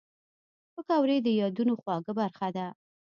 [0.73, 2.67] پکورې د یادونو خواږه برخه ده